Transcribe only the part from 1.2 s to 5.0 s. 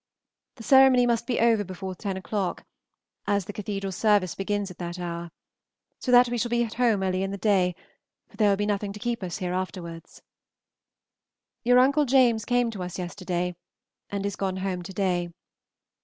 be over before ten o'clock, as the cathedral service begins at that